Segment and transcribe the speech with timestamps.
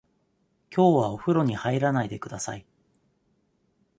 [0.71, 2.65] きょうはおふろに入らないでください。